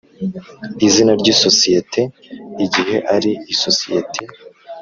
Izina 0.87 1.11
ry 1.19 1.27
isosiyete 1.33 2.01
igihe 2.65 2.97
ari 3.15 3.31
isosiyeti 3.53 4.21